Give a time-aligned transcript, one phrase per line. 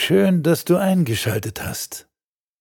[0.00, 2.06] Schön, dass du eingeschaltet hast.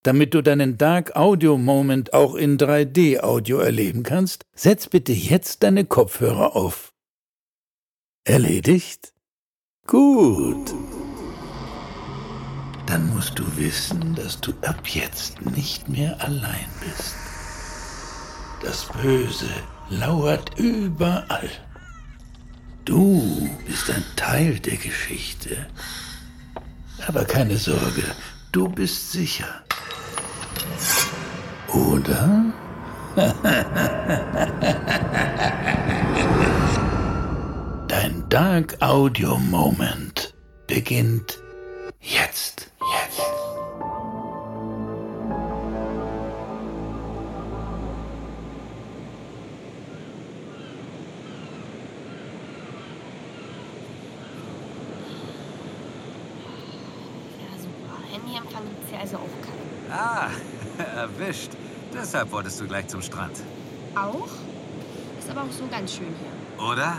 [0.01, 5.61] Damit du deinen Dark Audio Moment auch in 3D Audio erleben kannst, setz bitte jetzt
[5.61, 6.93] deine Kopfhörer auf.
[8.25, 9.13] Erledigt?
[9.85, 10.73] Gut.
[12.87, 17.15] Dann musst du wissen, dass du ab jetzt nicht mehr allein bist.
[18.63, 19.49] Das Böse
[19.91, 21.51] lauert überall.
[22.83, 25.67] Du bist ein Teil der Geschichte.
[27.07, 28.03] Aber keine Sorge,
[28.51, 29.63] du bist sicher.
[31.69, 32.43] Oder?
[37.87, 40.33] Dein Dark Audio Moment
[40.67, 41.41] beginnt
[58.27, 58.39] super.
[58.39, 59.91] Handyempfang gibt's hier also auch keinen.
[59.91, 60.29] Ah,
[61.01, 61.51] erwischt.
[61.93, 63.37] Deshalb wolltest du gleich zum Strand.
[63.95, 64.27] Auch?
[65.19, 66.63] Ist aber auch so ganz schön hier.
[66.65, 66.97] Oder?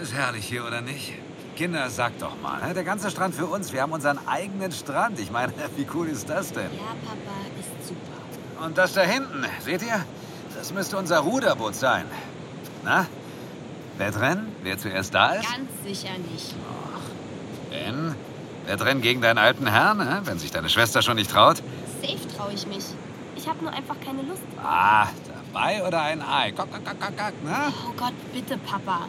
[0.00, 1.14] Ist herrlich hier, oder nicht?
[1.56, 2.74] Kinder, sag doch mal, ne?
[2.74, 3.72] der ganze Strand für uns.
[3.72, 5.18] Wir haben unseren eigenen Strand.
[5.20, 6.70] Ich meine, wie cool ist das denn?
[6.72, 8.64] Ja, Papa, ist super.
[8.64, 10.04] Und das da hinten, seht ihr?
[10.56, 12.04] Das müsste unser Ruderboot sein.
[12.84, 13.06] Na?
[13.98, 14.54] Wettrennen?
[14.62, 15.50] Wer zuerst da ist?
[15.50, 16.54] Ganz sicher nicht.
[17.70, 18.11] Ben?
[18.66, 21.58] Wettrennen gegen deinen alten Herrn, wenn sich deine Schwester schon nicht traut?
[22.00, 22.84] Safe traue ich mich.
[23.36, 24.42] Ich habe nur einfach keine Lust.
[24.62, 25.06] Ah,
[25.52, 26.52] dabei oder ein Ei?
[26.52, 27.72] Kock, kock, kock, kock, ne?
[27.88, 29.06] Oh Gott, bitte, Papa.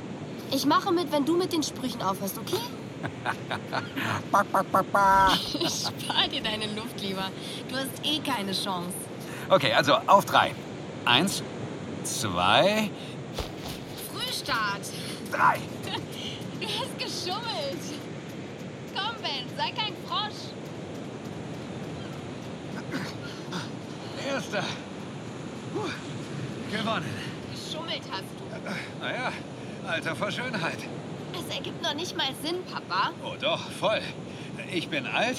[0.51, 2.61] Ich mache mit, wenn du mit den Sprüchen aufhörst, okay?
[4.31, 5.31] Back, back, back, back.
[5.69, 7.29] Spar dir deine Luft lieber.
[7.69, 8.93] Du hast eh keine Chance.
[9.49, 10.53] Okay, also auf drei.
[11.05, 11.43] Eins,
[12.03, 12.89] zwei,
[14.11, 14.81] Frühstart.
[15.31, 15.59] drei.
[16.61, 17.77] Du hast geschummelt.
[19.23, 20.51] Ben, sei kein Frosch.
[24.27, 24.63] Erster.
[25.73, 27.05] Puh, gewonnen.
[27.51, 29.03] Geschummelt hast du.
[29.03, 29.31] Naja,
[29.87, 30.79] Alter vor Schönheit.
[31.33, 33.11] Es ergibt noch nicht mal Sinn, Papa.
[33.23, 34.01] Oh doch, voll.
[34.71, 35.37] Ich bin alt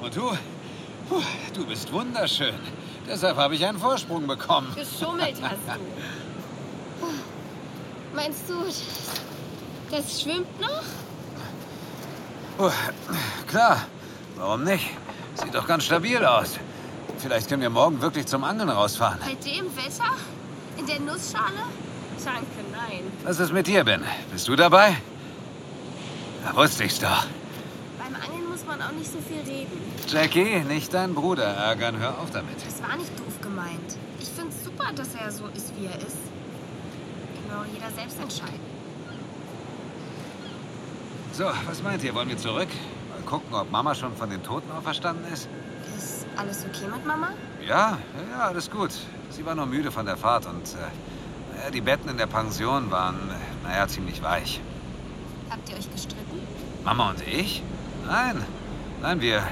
[0.00, 0.30] und du,
[1.08, 1.22] puh,
[1.54, 2.54] du bist wunderschön.
[3.06, 4.74] Deshalb habe ich einen Vorsprung bekommen.
[4.74, 7.06] Geschummelt hast du.
[8.14, 8.54] Meinst du,
[9.90, 10.82] das schwimmt noch?
[12.56, 12.70] Puh,
[13.46, 13.86] klar,
[14.36, 14.90] warum nicht?
[15.34, 16.58] Sieht doch ganz stabil aus.
[17.18, 19.18] Vielleicht können wir morgen wirklich zum Angeln rausfahren.
[19.20, 20.12] Bei dem Wetter?
[20.78, 21.64] In der Nussschale?
[22.24, 23.02] Danke, nein.
[23.24, 24.02] Was ist mit dir, Ben?
[24.32, 24.96] Bist du dabei?
[26.44, 27.26] Da wusste ich's doch.
[27.98, 29.80] Beim Angeln muss man auch nicht so viel reden.
[30.08, 31.98] Jackie, nicht deinen Bruder ärgern.
[31.98, 32.56] Hör auf damit.
[32.64, 33.96] Das war nicht doof gemeint.
[34.18, 36.16] Ich find's super, dass er so ist, wie er ist.
[37.50, 38.75] Auch jeder selbst entscheiden.
[41.36, 42.14] So, was meint ihr?
[42.14, 42.68] Wollen wir zurück?
[43.10, 45.46] Mal gucken, ob Mama schon von den Toten auferstanden ist?
[45.94, 47.28] Ist alles okay mit Mama?
[47.60, 47.98] Ja,
[48.30, 48.92] ja, alles gut.
[49.28, 50.64] Sie war nur müde von der Fahrt und
[51.68, 54.62] äh, die Betten in der Pension waren, äh, naja, ziemlich weich.
[55.50, 56.40] Habt ihr euch gestritten?
[56.86, 57.62] Mama und ich?
[58.06, 58.42] Nein,
[59.02, 59.42] nein, wir.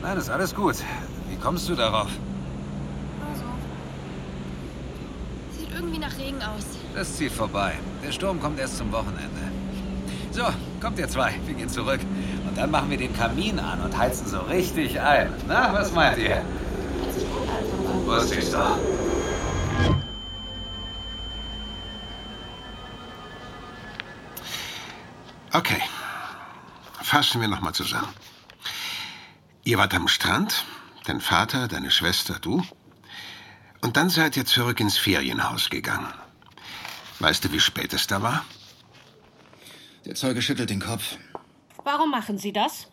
[0.00, 0.76] Nein, ist alles gut.
[1.28, 2.08] Wie kommst du darauf?
[3.30, 3.44] Also.
[5.58, 6.64] Sieht irgendwie nach Regen aus.
[6.94, 7.74] Das zieht vorbei.
[8.02, 9.57] Der Sturm kommt erst zum Wochenende.
[10.38, 10.46] So,
[10.80, 11.34] kommt ihr zwei.
[11.46, 12.00] Wir gehen zurück.
[12.46, 15.32] Und dann machen wir den Kamin an und heizen so richtig ein.
[15.48, 16.44] Na, was meint ihr?
[18.04, 18.78] Wusste ich's doch.
[25.52, 25.82] Okay.
[27.02, 28.14] Fassen wir nochmal zusammen.
[29.64, 30.66] Ihr wart am Strand,
[31.04, 32.62] dein Vater, deine Schwester, du.
[33.80, 36.14] Und dann seid ihr zurück ins Ferienhaus gegangen.
[37.18, 38.44] Weißt du, wie spät es da war?
[40.08, 41.18] Der Zeuge schüttelt den Kopf.
[41.84, 42.86] Warum machen Sie das?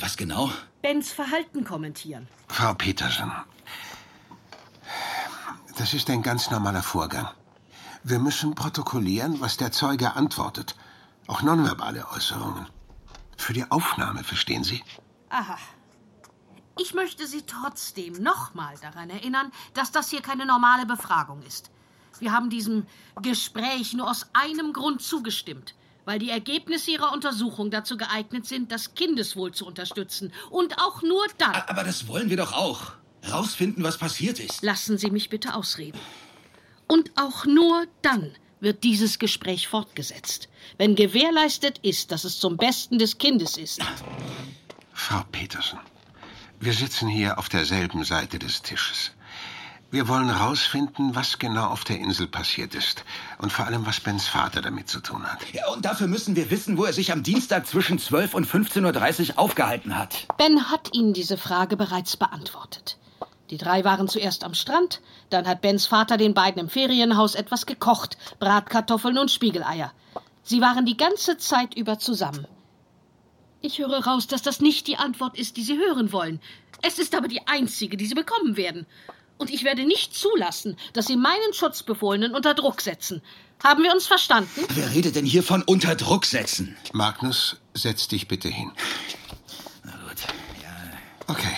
[0.00, 0.50] Was genau?
[0.82, 2.26] Bens Verhalten kommentieren.
[2.48, 3.30] Frau Petersen,
[5.78, 7.28] das ist ein ganz normaler Vorgang.
[8.02, 10.74] Wir müssen protokollieren, was der Zeuge antwortet.
[11.28, 12.66] Auch nonverbale Äußerungen.
[13.36, 14.82] Für die Aufnahme, verstehen Sie?
[15.28, 15.56] Aha.
[16.80, 21.70] Ich möchte Sie trotzdem nochmal daran erinnern, dass das hier keine normale Befragung ist.
[22.18, 22.88] Wir haben diesem
[23.22, 25.74] Gespräch nur aus einem Grund zugestimmt,
[26.10, 30.32] weil die Ergebnisse Ihrer Untersuchung dazu geeignet sind, das Kindeswohl zu unterstützen.
[30.50, 31.54] Und auch nur dann.
[31.68, 32.94] Aber das wollen wir doch auch.
[33.30, 34.60] Rausfinden, was passiert ist.
[34.60, 36.00] Lassen Sie mich bitte ausreden.
[36.88, 40.48] Und auch nur dann wird dieses Gespräch fortgesetzt,
[40.78, 43.80] wenn gewährleistet ist, dass es zum Besten des Kindes ist.
[44.92, 45.78] Frau Petersen,
[46.58, 49.12] wir sitzen hier auf derselben Seite des Tisches.
[49.92, 53.04] Wir wollen herausfinden, was genau auf der Insel passiert ist.
[53.38, 55.40] Und vor allem, was Bens Vater damit zu tun hat.
[55.52, 59.30] Ja, und dafür müssen wir wissen, wo er sich am Dienstag zwischen 12 und 15.30
[59.30, 60.28] Uhr aufgehalten hat.
[60.38, 62.98] Ben hat Ihnen diese Frage bereits beantwortet.
[63.50, 67.66] Die drei waren zuerst am Strand, dann hat Bens Vater den beiden im Ferienhaus etwas
[67.66, 69.92] gekocht, Bratkartoffeln und Spiegeleier.
[70.44, 72.46] Sie waren die ganze Zeit über zusammen.
[73.60, 76.40] Ich höre raus, dass das nicht die Antwort ist, die Sie hören wollen.
[76.82, 78.86] Es ist aber die einzige, die Sie bekommen werden.
[79.40, 83.22] Und ich werde nicht zulassen, dass Sie meinen Schutzbefohlenen unter Druck setzen.
[83.64, 84.66] Haben wir uns verstanden?
[84.68, 86.76] Wer redet denn hier von unter Druck setzen?
[86.92, 88.70] Magnus, setz dich bitte hin.
[89.82, 90.18] Na gut,
[90.62, 90.68] ja.
[91.26, 91.56] Okay.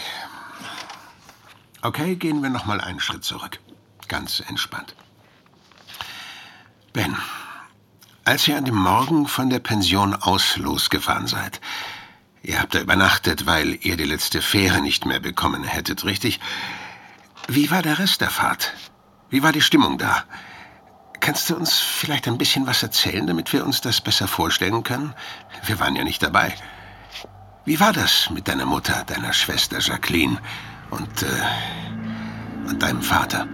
[1.83, 3.59] Okay, gehen wir noch mal einen Schritt zurück.
[4.07, 4.95] Ganz entspannt.
[6.93, 7.17] Ben,
[8.25, 11.61] als ihr an dem Morgen von der Pension aus losgefahren seid,
[12.45, 16.39] ihr habt da übernachtet, weil ihr die letzte Fähre nicht mehr bekommen hättet, richtig?
[17.49, 18.73] Wie war der Rest der Fahrt?
[19.29, 20.25] Wie war die Stimmung da?
[21.21, 25.15] Kannst du uns vielleicht ein bisschen was erzählen, damit wir uns das besser vorstellen können?
[25.65, 26.55] Wir waren ja nicht dabei.
[27.65, 30.39] Wie war das mit deiner Mutter, deiner Schwester Jacqueline
[30.91, 33.47] und, äh, und deinem Vater?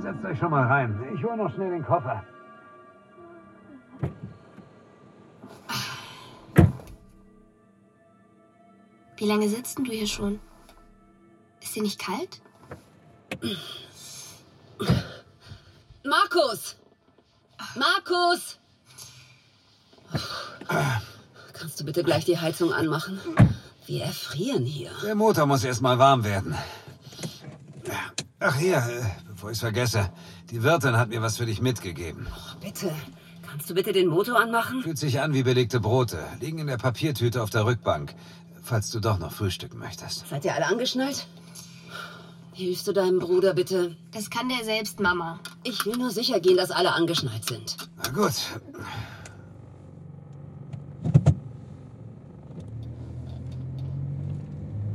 [0.00, 1.00] Setzt euch schon mal rein.
[1.16, 2.22] Ich hole noch schnell den Koffer.
[9.16, 10.40] Wie lange sitzt denn du hier schon?
[11.60, 12.40] Ist dir nicht kalt?
[16.04, 16.76] Markus!
[17.74, 18.58] Markus!
[21.52, 23.18] Kannst du bitte gleich die Heizung anmachen?
[23.86, 24.90] Wir erfrieren hier.
[25.02, 26.54] Der Motor muss erst mal warm werden.
[28.38, 30.10] Ach hier, äh, bevor ich's vergesse.
[30.50, 32.26] Die Wirtin hat mir was für dich mitgegeben.
[32.60, 32.92] Bitte.
[33.48, 34.82] Kannst du bitte den Motor anmachen?
[34.82, 36.18] Fühlt sich an wie belegte Brote.
[36.40, 38.14] Liegen in der Papiertüte auf der Rückbank.
[38.66, 40.26] Falls du doch noch frühstücken möchtest.
[40.28, 41.28] Seid ihr alle angeschnallt?
[42.52, 43.94] Hilfst du deinem Bruder bitte?
[44.10, 45.38] Das kann der selbst, Mama.
[45.62, 47.76] Ich will nur sicher gehen, dass alle angeschnallt sind.
[47.96, 48.32] Na gut.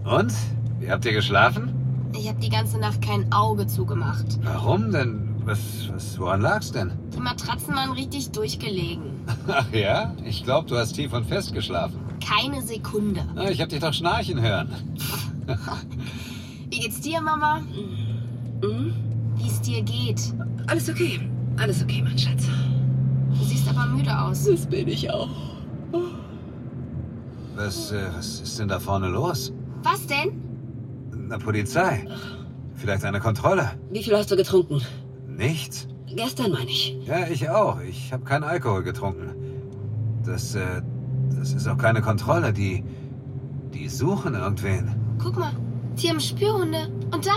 [0.03, 0.33] Und?
[0.79, 1.73] Wie habt ihr geschlafen?
[2.13, 4.25] Ich habe die ganze Nacht kein Auge zugemacht.
[4.43, 5.33] Warum denn?
[5.45, 5.59] Was,
[5.93, 6.91] was, woran lag's denn?
[7.15, 9.21] Die Matratzen waren richtig durchgelegen.
[9.47, 10.13] Ach ja?
[10.25, 12.10] Ich glaube, du hast tief und fest geschlafen.
[12.23, 13.21] Keine Sekunde.
[13.49, 14.69] Ich hab dich doch schnarchen hören.
[16.69, 17.61] Wie geht's dir, Mama?
[18.61, 18.93] Hm?
[19.35, 20.21] Wie es dir geht?
[20.67, 21.19] Alles okay.
[21.57, 22.45] Alles okay, mein Schatz.
[23.37, 24.45] Du siehst aber müde aus.
[24.45, 25.29] Das bin ich auch.
[27.55, 29.51] Was, äh, was ist denn da vorne los?
[29.83, 30.41] Was denn?
[31.13, 32.07] Na, Polizei.
[32.75, 33.71] Vielleicht eine Kontrolle.
[33.91, 34.81] Wie viel hast du getrunken?
[35.27, 35.87] Nichts?
[36.07, 36.97] Gestern, meine ich.
[37.05, 37.79] Ja, ich auch.
[37.81, 39.29] Ich habe keinen Alkohol getrunken.
[40.25, 40.81] Das, äh,
[41.39, 42.53] das ist auch keine Kontrolle.
[42.53, 42.83] Die,
[43.73, 44.95] die suchen irgendwen.
[45.21, 45.51] Guck mal,
[46.01, 46.89] die haben Spürhunde.
[47.11, 47.33] Und da?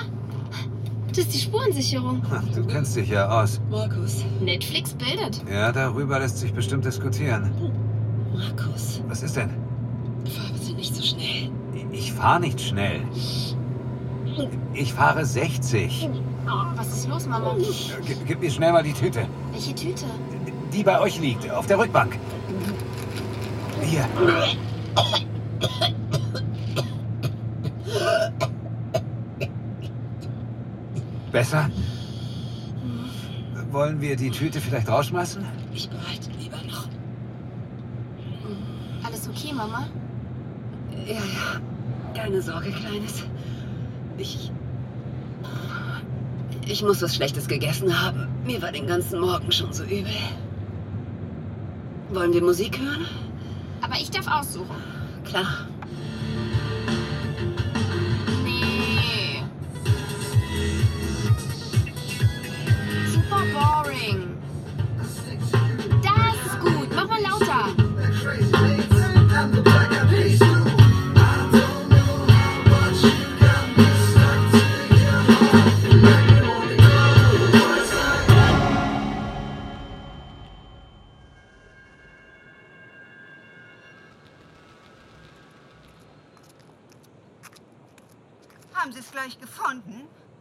[1.08, 2.22] Das ist die Spurensicherung.
[2.54, 3.60] Du kennst dich ja aus.
[3.70, 4.24] Markus.
[4.40, 5.42] Netflix bildet.
[5.48, 7.52] Ja, darüber lässt sich bestimmt diskutieren.
[8.34, 9.00] Markus.
[9.06, 9.50] Was ist denn?
[10.28, 11.50] Fahr bitte nicht so schnell.
[11.92, 13.02] Ich fahre nicht schnell.
[14.72, 16.10] Ich fahre 60.
[16.74, 17.54] Was ist los, Mama?
[18.06, 19.26] Gib, gib mir schnell mal die Tüte.
[19.52, 20.04] Welche Tüte?
[20.72, 22.18] Die bei euch liegt, auf der Rückbank.
[23.84, 24.08] Hier.
[31.30, 31.70] Besser?
[33.70, 35.44] Wollen wir die Tüte vielleicht rausschmeißen?
[35.74, 36.88] Ich bereite lieber noch.
[39.02, 39.86] Alles okay, Mama?
[41.06, 41.60] Ja, ja.
[42.14, 43.24] Keine Sorge, Kleines.
[44.16, 44.52] Ich.
[46.66, 48.28] Ich muss was Schlechtes gegessen haben.
[48.46, 50.06] Mir war den ganzen Morgen schon so übel.
[52.10, 53.06] Wollen wir Musik hören?
[53.84, 54.82] Aber ich darf aussuchen.
[55.24, 55.66] Klar.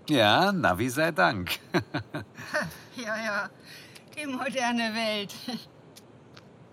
[0.09, 1.59] Ja, Navi sei Dank.
[2.95, 3.49] Ja, ja.
[4.15, 5.33] Die moderne Welt.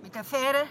[0.02, 0.64] Mit der Fähre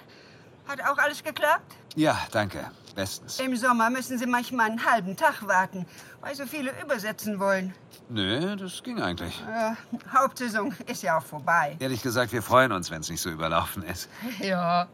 [0.68, 1.76] hat auch alles geklappt?
[1.96, 2.70] ja, danke.
[2.96, 3.40] Bestens.
[3.40, 5.88] Im Sommer müssen Sie manchmal einen halben Tag warten,
[6.22, 7.74] weil so viele übersetzen wollen.
[8.10, 9.42] Nö, das ging eigentlich.
[9.42, 9.74] Äh,
[10.14, 11.76] Hauptsaison ist ja auch vorbei.
[11.80, 14.08] Ehrlich gesagt, wir freuen uns, wenn es nicht so überlaufen ist.
[14.40, 14.88] Ja.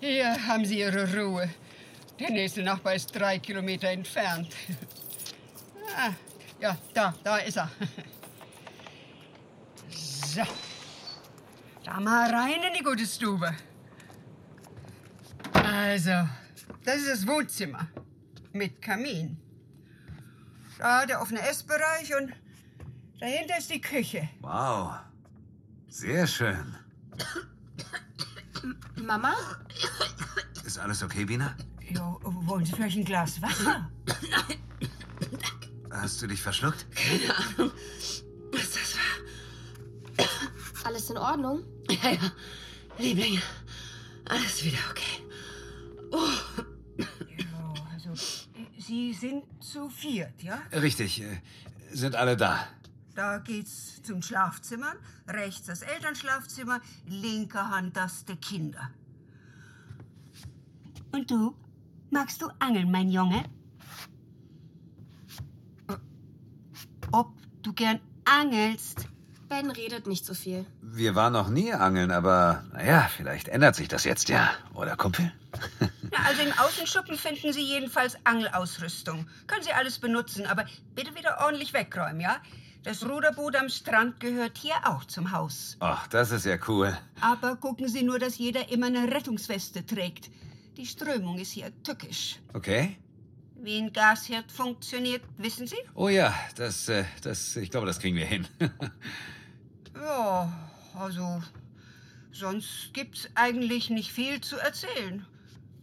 [0.00, 1.48] Hier haben Sie Ihre Ruhe.
[2.20, 4.48] Der nächste Nachbar ist drei Kilometer entfernt.
[5.96, 6.10] Ah,
[6.60, 7.70] ja, da, da ist er.
[9.90, 10.42] So.
[11.84, 13.54] Da mal rein in die gute Stube.
[15.52, 16.28] Also,
[16.84, 17.86] das ist das Wohnzimmer.
[18.52, 19.36] Mit Kamin.
[20.78, 22.32] Da der offene Essbereich und
[23.20, 24.28] dahinter ist die Küche.
[24.40, 24.94] Wow.
[25.88, 26.74] Sehr schön.
[28.96, 29.34] Mama?
[30.64, 31.56] Ist alles okay, Bina?
[31.80, 33.90] Jo, wollen Sie vielleicht ein Glas Wasser?
[36.00, 36.86] Hast du dich verschluckt?
[36.94, 37.72] Keine Ahnung,
[38.52, 40.84] was das war.
[40.84, 41.62] Alles in Ordnung?
[41.90, 42.32] Ja, ja.
[42.98, 43.40] Liebling,
[44.26, 45.22] alles wieder okay.
[46.10, 46.64] Oh,
[46.98, 48.14] Jo, also,
[48.78, 50.60] Sie sind zu viert, ja?
[50.72, 51.20] Richtig.
[51.22, 51.40] äh,
[51.92, 52.66] Sind alle da.
[53.14, 54.94] Da geht's zum Schlafzimmer.
[55.26, 58.90] Rechts das Elternschlafzimmer, linker Hand das der Kinder.
[61.12, 61.54] Und du?
[62.10, 63.44] Magst du angeln, mein Junge?
[67.12, 69.06] Ob du gern angelst?
[69.48, 70.66] Ben redet nicht so viel.
[70.82, 74.50] Wir waren noch nie angeln, aber naja, vielleicht ändert sich das jetzt ja.
[74.74, 75.32] Oder, Kumpel?
[75.80, 79.26] Na, also im Außenschuppen finden Sie jedenfalls Angelausrüstung.
[79.46, 82.36] Können Sie alles benutzen, aber bitte wieder ordentlich wegräumen, ja?
[82.82, 85.78] Das Ruderboot am Strand gehört hier auch zum Haus.
[85.80, 86.96] Ach, das ist ja cool.
[87.20, 90.30] Aber gucken Sie nur, dass jeder immer eine Rettungsweste trägt.
[90.76, 92.38] Die Strömung ist hier tückisch.
[92.52, 92.98] Okay.
[93.60, 95.76] Wie ein Gasherd funktioniert, wissen Sie?
[95.94, 98.46] Oh ja, das, äh, das, ich glaube, das kriegen wir hin.
[100.00, 100.52] Ja,
[100.94, 101.42] also
[102.30, 105.26] sonst gibt's eigentlich nicht viel zu erzählen.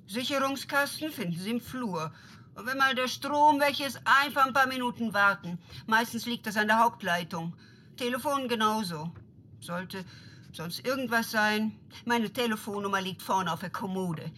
[0.08, 2.14] Sicherungskasten finden Sie im Flur.
[2.56, 5.60] Und wenn mal der Strom weg ist, einfach ein paar Minuten warten.
[5.86, 7.54] Meistens liegt das an der Hauptleitung.
[7.98, 9.12] Telefon genauso.
[9.60, 10.06] Sollte
[10.54, 14.32] sonst irgendwas sein, meine Telefonnummer liegt vorne auf der Kommode.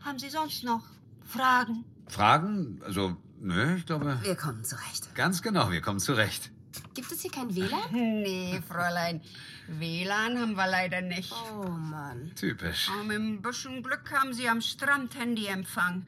[0.00, 0.84] Haben Sie sonst noch
[1.24, 1.84] Fragen?
[2.08, 2.80] Fragen?
[2.84, 4.18] Also, nö, ich glaube.
[4.22, 5.14] wir kommen zurecht.
[5.14, 6.50] Ganz genau, wir kommen zurecht.
[6.94, 7.92] Gibt es hier kein WLAN?
[7.92, 9.20] Nee, Fräulein.
[9.68, 11.32] WLAN haben wir leider nicht.
[11.32, 12.32] Oh Mann.
[12.34, 12.90] Typisch.
[12.92, 16.06] Aber mit ein bisschen Glück haben Sie am Strand Handyempfang.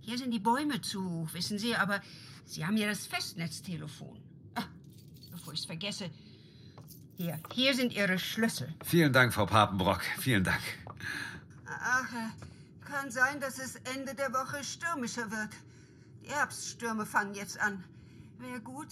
[0.00, 2.00] Hier sind die Bäume zu hoch, wissen Sie, aber
[2.44, 4.18] Sie haben ja das Festnetztelefon.
[4.54, 4.64] Ah,
[5.30, 6.10] bevor ich es vergesse.
[7.16, 8.74] Hier, hier sind Ihre Schlüssel.
[8.84, 10.02] Vielen Dank, Frau Papenbrock.
[10.18, 10.62] Vielen Dank.
[11.66, 12.51] Ach, äh,
[12.92, 15.50] kann sein, dass es Ende der Woche stürmischer wird.
[16.22, 17.82] Die Herbststürme fangen jetzt an.
[18.38, 18.88] Wäre gut,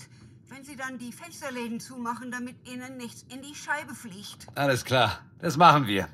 [0.49, 4.47] wenn Sie dann die Fensterläden zumachen, damit Ihnen nichts in die Scheibe fliegt.
[4.54, 6.09] Alles klar, das machen wir.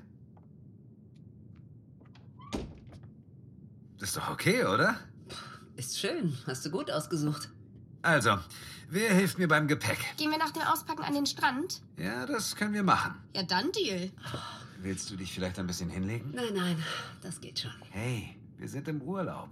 [3.99, 4.99] Das ist doch okay, oder?
[5.77, 7.51] Ist schön, hast du gut ausgesucht.
[8.03, 8.39] Also,
[8.89, 9.99] wer hilft mir beim Gepäck?
[10.17, 11.83] Gehen wir nach dem Auspacken an den Strand?
[11.97, 13.15] Ja, das können wir machen.
[13.35, 14.11] Ja, dann Deal.
[14.87, 16.31] Willst du dich vielleicht ein bisschen hinlegen?
[16.33, 16.85] Nein, nein,
[17.21, 17.73] das geht schon.
[17.91, 19.49] Hey, wir sind im Urlaub.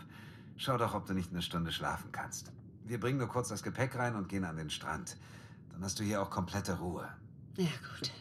[0.56, 2.52] Schau doch, ob du nicht eine Stunde schlafen kannst.
[2.84, 5.16] Wir bringen nur kurz das Gepäck rein und gehen an den Strand.
[5.72, 7.08] Dann hast du hier auch komplette Ruhe.
[7.56, 8.12] Ja, gut.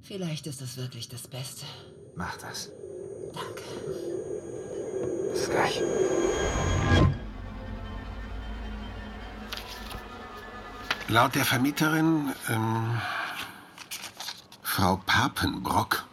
[0.00, 1.66] Vielleicht ist das wirklich das Beste.
[2.14, 2.70] Mach das.
[3.34, 3.62] Danke.
[5.32, 5.82] Bis gleich.
[11.08, 13.02] Laut der Vermieterin, ähm,
[14.62, 16.05] Frau Papenbrock,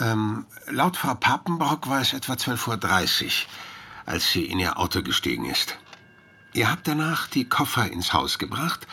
[0.00, 3.30] ähm, laut Frau Papenbrock war es etwa 12.30 Uhr,
[4.06, 5.76] als sie in ihr Auto gestiegen ist.
[6.54, 8.86] Ihr habt danach die Koffer ins Haus gebracht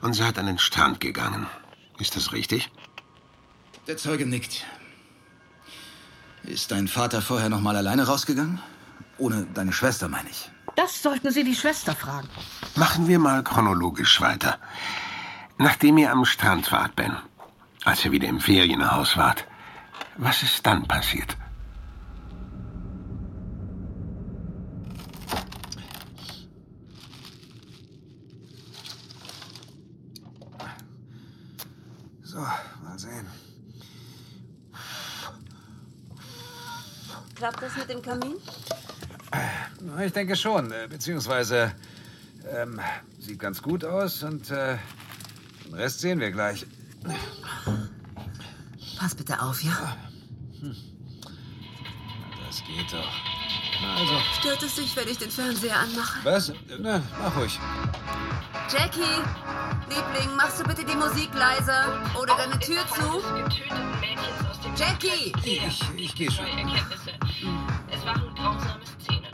[0.00, 1.46] und seid an den Strand gegangen.
[1.98, 2.70] Ist das richtig?
[3.86, 4.64] Der Zeuge nickt.
[6.44, 8.60] Ist dein Vater vorher noch mal alleine rausgegangen?
[9.18, 10.50] Ohne deine Schwester, meine ich.
[10.76, 12.28] Das sollten Sie die Schwester fragen.
[12.76, 14.58] Machen wir mal chronologisch weiter.
[15.58, 17.14] Nachdem ihr am Strand wart, Ben,
[17.84, 19.44] als ihr wieder im Ferienhaus wart,
[20.20, 21.36] was ist dann passiert?
[32.22, 33.26] So, mal sehen.
[37.34, 38.36] Klappt das mit dem Kamin?
[39.80, 41.72] Na, Ich denke schon, äh, beziehungsweise
[42.48, 42.78] ähm,
[43.18, 44.76] sieht ganz gut aus und äh,
[45.64, 46.66] den Rest sehen wir gleich.
[48.98, 49.96] Pass bitte auf, ja?
[52.46, 53.08] Das geht doch.
[53.82, 56.18] Na also, Stört es dich, wenn ich den Fernseher anmache?
[56.24, 56.52] was?
[56.78, 57.58] Na, mach ruhig.
[58.70, 59.00] Jackie,
[59.88, 63.22] Liebling, machst du bitte die Musik leiser oder deine Tür zu?
[64.76, 65.32] Jackie!
[65.44, 66.46] Ich, ich gehe schon.
[67.90, 69.26] Es waren grausame Szenen.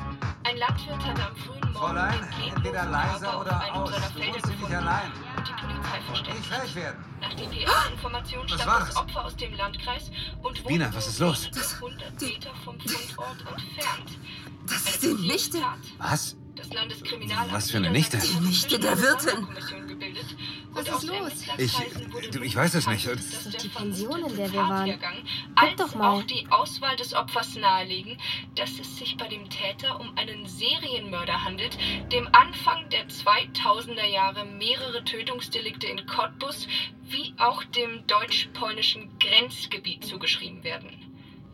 [0.44, 3.90] Ein Landwirt hatte am frühen Morgen Fräulein, entweder leiser oder aus.
[3.90, 5.12] Du wohnst hier nicht allein.
[6.06, 6.62] Versteckt.
[6.62, 7.04] Nicht werden.
[7.20, 8.88] Nach DPA-Informationen Was stammt war's?
[8.88, 10.10] das Opfer aus dem Landkreis
[10.42, 11.50] und wohnt Bina, was ist los?
[11.80, 14.18] nur 100 Meter vom Fundort entfernt.
[14.66, 15.58] Das ist die Nichte.
[15.98, 16.36] Was?
[16.56, 18.18] Das Landeskriminalamt Was für eine Nichte?
[18.18, 19.46] Die Nichte der Wirtin.
[20.72, 21.32] Was ist los?
[21.58, 21.72] Ich,
[22.30, 23.06] du, ich weiß es nicht.
[23.06, 24.98] Das ist doch die Pension, in der wir waren.
[25.54, 26.10] Guck doch mal.
[26.10, 28.18] auch die Auswahl des Opfers nahelegen,
[28.54, 31.76] dass es sich bei dem Täter um einen Serienmörder handelt,
[32.10, 36.66] dem Anfang der 2000er Jahre mehrere Tötungsdelikte in Cottbus
[37.04, 41.05] wie auch dem deutsch-polnischen Grenzgebiet zugeschrieben werden.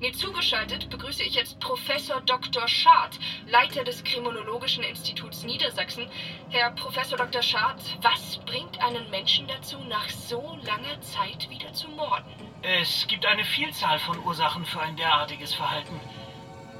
[0.02, 2.66] Mir zugeschaltet begrüße ich jetzt Professor Dr.
[2.66, 6.08] Schad, Leiter des Kriminologischen Instituts Niedersachsen.
[6.50, 7.40] Herr Professor Dr.
[7.40, 12.32] Schad, was bringt einen Menschen dazu, nach so langer Zeit wieder zu morden?
[12.62, 16.00] Es gibt eine Vielzahl von Ursachen für ein derartiges Verhalten.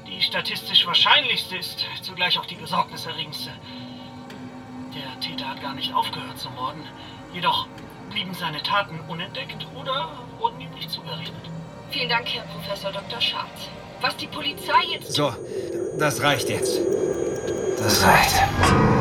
[0.05, 3.51] Die statistisch wahrscheinlichste ist zugleich auch die besorgniserregendste.
[4.93, 6.83] Der Täter hat gar nicht aufgehört zu morden.
[7.33, 7.67] Jedoch
[8.09, 11.53] blieben seine Taten unentdeckt oder wurden ihm nicht zugerechnet.
[11.93, 13.21] Vielen Dank, Herr Professor Dr.
[13.21, 13.45] Schad.
[14.01, 15.31] Was die Polizei jetzt So,
[15.99, 16.81] das reicht jetzt.
[17.77, 18.92] Das reicht.